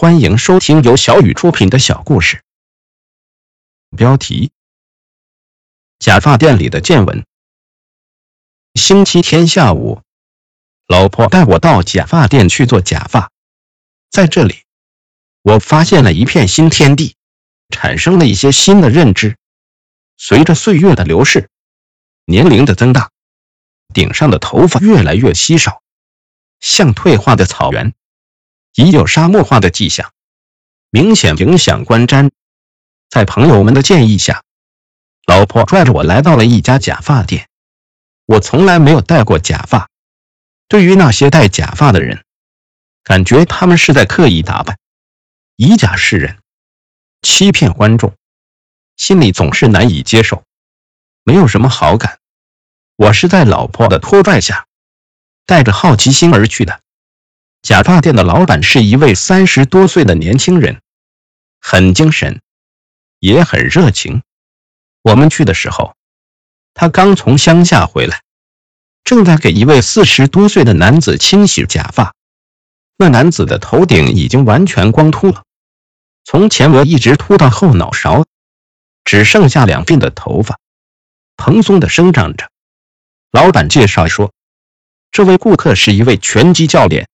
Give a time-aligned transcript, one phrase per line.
[0.00, 2.44] 欢迎收听由小雨出品的小故事。
[3.96, 4.52] 标题：
[5.98, 7.26] 假发店里的见闻。
[8.74, 10.02] 星期天下午，
[10.86, 13.32] 老婆带我到假发店去做假发，
[14.08, 14.62] 在这里，
[15.42, 17.16] 我发现了一片新天地，
[17.68, 19.36] 产生了一些新的认知。
[20.16, 21.50] 随着岁月的流逝，
[22.24, 23.10] 年龄的增大，
[23.92, 25.82] 顶上的头发越来越稀少，
[26.60, 27.92] 像退化的草原。
[28.78, 30.12] 已有沙漠化的迹象，
[30.88, 32.30] 明显影响观瞻。
[33.10, 34.44] 在朋友们的建议下，
[35.26, 37.48] 老婆拽着我来到了一家假发店。
[38.24, 39.90] 我从来没有戴过假发，
[40.68, 42.24] 对于那些戴假发的人，
[43.02, 44.78] 感觉他们是在刻意打扮，
[45.56, 46.38] 以假示人，
[47.22, 48.14] 欺骗观众，
[48.96, 50.44] 心里总是难以接受，
[51.24, 52.20] 没有什么好感。
[52.94, 54.68] 我是在老婆的拖拽下，
[55.46, 56.80] 带着好奇心而去的。
[57.62, 60.80] 假发店的老板是一位三十多岁的年轻人，
[61.60, 62.40] 很精神，
[63.18, 64.22] 也很热情。
[65.02, 65.96] 我们去的时候，
[66.72, 68.22] 他刚从乡下回来，
[69.02, 72.14] 正在给一位四十多岁的男子清洗假发。
[72.96, 75.44] 那男子的头顶已经完全光秃了，
[76.24, 78.24] 从前额一直秃到后脑勺，
[79.04, 80.58] 只剩下两鬓的头发，
[81.36, 82.50] 蓬松的生长着。
[83.30, 84.32] 老板介绍说，
[85.10, 87.08] 这位顾客是一位拳击教练。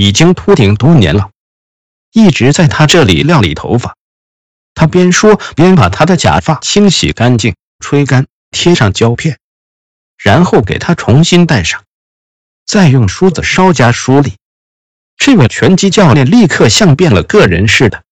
[0.00, 1.30] 已经秃顶多年了，
[2.12, 3.96] 一直在他这里料理头发。
[4.72, 9.40] 他边说边把他的假发清洗干净、吹干、贴上胶片，
[10.16, 11.82] 然后给他重新戴上，
[12.64, 14.34] 再用梳子稍加梳理。
[15.16, 18.04] 这位拳击教练立刻像变了个人似的，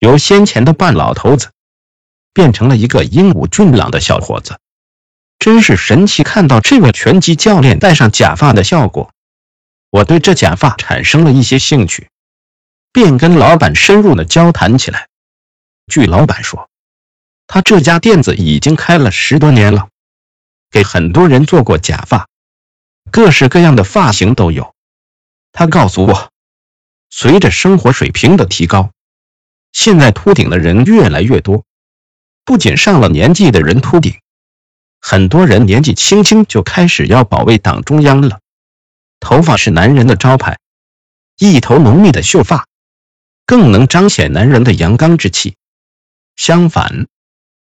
[0.00, 1.52] 由先前的半老头子
[2.32, 4.58] 变成了一个英武俊朗的小伙子，
[5.38, 6.24] 真是神奇！
[6.24, 9.13] 看到这位拳击教练戴上假发的效果。
[9.94, 12.10] 我对这假发产生了一些兴趣，
[12.92, 15.06] 便跟老板深入的交谈起来。
[15.86, 16.68] 据老板说，
[17.46, 19.90] 他这家店子已经开了十多年了，
[20.68, 22.26] 给很多人做过假发，
[23.12, 24.74] 各式各样的发型都有。
[25.52, 26.32] 他告诉我，
[27.08, 28.90] 随着生活水平的提高，
[29.70, 31.62] 现在秃顶的人越来越多，
[32.44, 34.18] 不仅上了年纪的人秃顶，
[35.00, 38.40] 很多人年纪轻轻就开始要保卫党中央了。
[39.20, 40.58] 头发是男人的招牌，
[41.38, 42.66] 一头浓密的秀发
[43.46, 45.56] 更能彰显男人的阳刚之气。
[46.36, 47.06] 相反，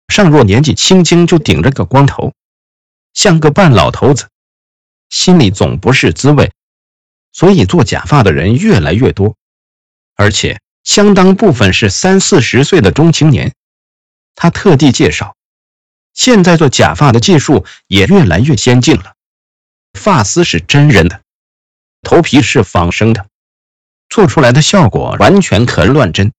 [0.09, 2.33] 尚若年纪轻轻就顶着个光头，
[3.13, 4.29] 像个半老头子，
[5.11, 6.53] 心里总不是滋味。
[7.33, 9.37] 所以做假发的人越来越多，
[10.15, 13.55] 而且相当部分是三四十岁的中青年。
[14.35, 15.37] 他特地介绍，
[16.15, 19.17] 现在做假发的技术也越来越先进了，
[19.93, 21.21] 发丝是真人的。
[22.07, 23.27] 头皮是仿生的，
[24.09, 26.33] 做出来的效果完全可乱真，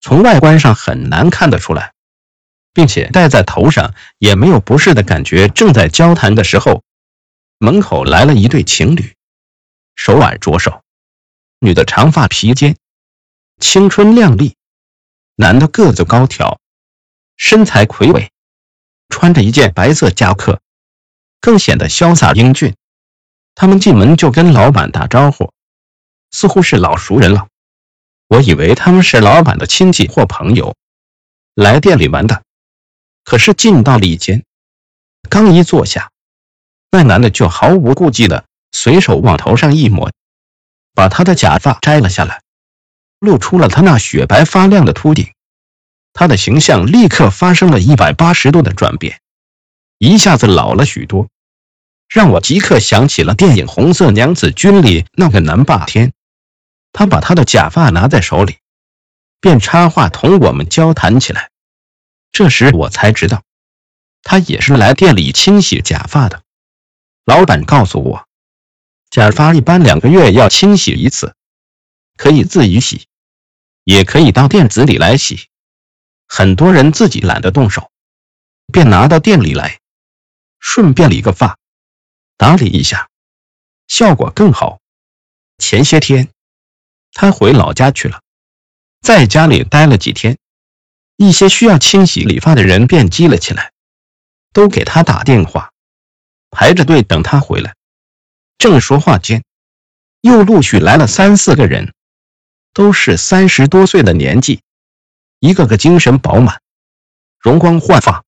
[0.00, 1.94] 从外观上很难看得出来，
[2.72, 5.48] 并且戴在头上也没有不适的感觉。
[5.48, 6.84] 正在交谈的时候，
[7.58, 9.16] 门口来了一对情侣，
[9.96, 10.84] 手挽着手，
[11.58, 12.76] 女的长发披肩，
[13.58, 14.54] 青春靓丽；
[15.34, 16.60] 男的个子高挑，
[17.36, 18.30] 身材魁伟，
[19.08, 20.60] 穿着一件白色夹克，
[21.40, 22.76] 更显得潇洒英俊。
[23.54, 25.52] 他们进门就跟老板打招呼，
[26.30, 27.46] 似乎是老熟人了。
[28.28, 30.74] 我以为他们是老板的亲戚或朋友，
[31.54, 32.42] 来店里玩的。
[33.22, 34.44] 可是进到里间，
[35.30, 36.10] 刚一坐下，
[36.90, 40.10] 那男的就毫无顾忌的随手往头上一抹，
[40.94, 42.42] 把他的假发摘了下来，
[43.20, 45.32] 露出了他那雪白发亮的秃顶。
[46.12, 49.20] 他的形象立刻发生了一百八十度的转变，
[49.98, 51.28] 一下子老了许多。
[52.14, 56.12] 让我即刻想起了电影《红色娘子军》里那个南霸天，
[56.92, 58.58] 他把他的假发拿在手里，
[59.40, 61.50] 便插话同我们交谈起来。
[62.30, 63.42] 这时我才知道，
[64.22, 66.44] 他也是来店里清洗假发的。
[67.24, 68.28] 老板告诉我，
[69.10, 71.34] 假发一般两个月要清洗一次，
[72.16, 73.08] 可以自己洗，
[73.82, 75.48] 也可以到店子里来洗。
[76.28, 77.90] 很多人自己懒得动手，
[78.72, 79.80] 便拿到店里来，
[80.60, 81.58] 顺便理个发。
[82.36, 83.08] 打理一下，
[83.86, 84.80] 效果更好。
[85.58, 86.30] 前些天，
[87.12, 88.22] 他回老家去了，
[89.00, 90.36] 在家里待了几天，
[91.16, 93.72] 一些需要清洗理发的人便积了起来，
[94.52, 95.72] 都给他打电话，
[96.50, 97.76] 排着队等他回来。
[98.58, 99.44] 正说话间，
[100.20, 101.94] 又陆续来了三四个人，
[102.72, 104.62] 都是三十多岁的年纪，
[105.38, 106.60] 一个个精神饱满，
[107.38, 108.24] 容光焕发，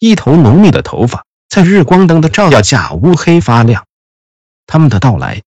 [0.00, 1.24] 一头浓密的头发。
[1.50, 3.84] 在日光灯的照耀下，乌黑发亮。
[4.68, 5.42] 他们的到来，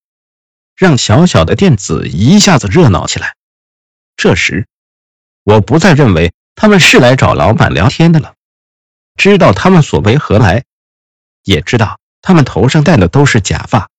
[0.75, 3.37] 让小小的店子一下子热闹起来。
[4.17, 4.67] 这时，
[5.45, 8.33] 我不再认为他们是来找老板聊天的了。
[9.15, 10.65] 知道他们所为何来，
[11.43, 13.89] 也知道他们头上戴的都是假发，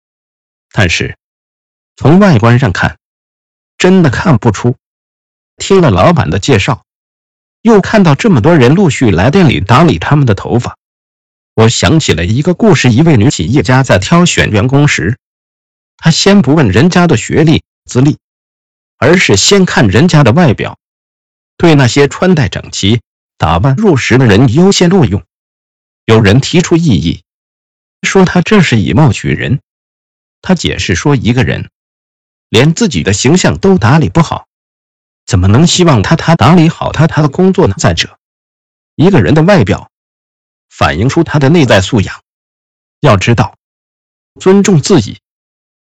[0.73, 1.17] 但是
[1.97, 2.99] 从外观上看，
[3.79, 4.77] 真的看不出。
[5.57, 6.85] 听了老板的介绍，
[7.63, 10.77] 又看到这么多人陆续来店里打理他们的头发，
[11.55, 15.19] 我想起了一个故事：一位女企业家在挑选员工时，
[15.97, 18.19] 她先不问人家的学历资历，
[18.99, 20.79] 而是先看人家的外表，
[21.57, 23.01] 对那些穿戴整齐。
[23.37, 25.25] 打扮入时的人优先录用。
[26.07, 27.25] 有人提出异议，
[28.03, 29.61] 说他这是以貌取人。
[30.41, 31.69] 他解释说，一个人
[32.49, 34.47] 连自己的形象都打理不好，
[35.27, 37.75] 怎么能希望他他打理好他他的工作呢？
[37.77, 38.19] 再者，
[38.95, 39.91] 一个人的外表
[40.77, 42.25] 反映出他的内在素养。
[42.99, 43.57] 要知道，
[44.41, 45.21] 尊重自己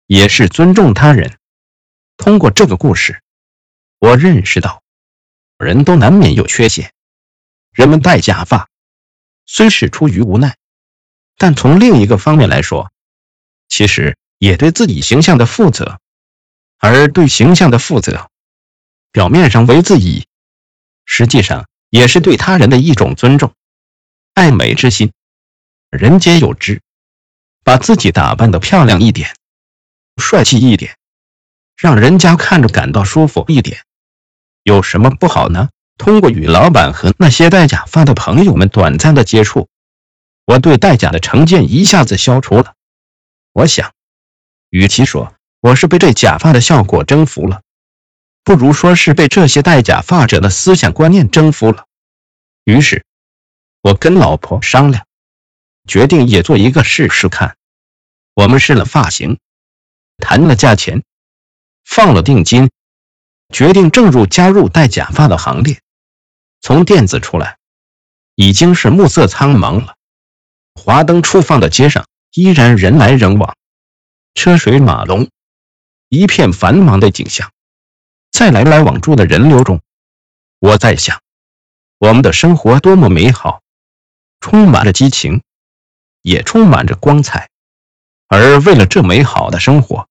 [0.08, 1.38] 也是尊重他人。
[2.18, 3.22] 通过这个故事，
[3.98, 4.84] 我认识到，
[5.58, 6.92] 人都难免有缺陷。
[7.72, 8.68] 人们戴假发，
[9.46, 10.58] 虽是出于无奈，
[11.38, 12.92] 但从另一个方面来说，
[13.70, 16.02] 其实也对自己形象的负责。
[16.78, 18.30] 而对形象的负责，
[19.14, 20.28] 表面上为自己，
[21.06, 23.54] 实际上也是对他人的一种尊重。
[24.34, 25.14] 爱美之心，
[25.92, 26.82] 人皆有之。
[27.64, 29.36] 把自己打扮的漂亮一点，
[30.18, 30.98] 帅气一点，
[31.78, 33.84] 让人家看着感到舒服一点，
[34.64, 35.70] 有什么不好呢？
[35.98, 39.70] 通过与老板和那些戴假发的朋友们短暂的接触，
[40.46, 42.74] 我对戴假的成见一下子消除了。
[43.54, 43.94] 我想，
[44.70, 47.62] 与其说我是被这假发的效果征服了，
[48.44, 51.86] 不如说是被这些戴假发者的思想观念征服了。
[52.66, 53.06] 于是，
[53.84, 55.06] 我跟老婆商量，
[55.86, 57.58] 决定也做一个试试看。
[58.34, 59.40] 我们试了发型，
[60.20, 61.04] 谈了价钱，
[61.84, 62.72] 放了定金，
[63.50, 65.82] 决定正入加入戴假发的行列。
[66.62, 67.58] 从店子出来，
[68.36, 69.98] 已经是暮色苍茫了。
[70.76, 73.58] 华灯初放的街上依然人来人往，
[74.34, 75.30] 车水马龙，
[76.08, 77.52] 一片繁忙的景象。
[78.32, 79.82] 在来来往住的人流中，
[80.60, 81.22] 我在想，
[81.98, 83.62] 我们的生活多么美好，
[84.44, 85.42] 充满了激情，
[86.22, 87.50] 也充满着光彩。
[88.28, 90.10] 而为了这美好的生活，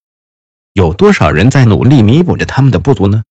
[0.73, 3.25] 有多少人在努力弥补着他们的不足呢？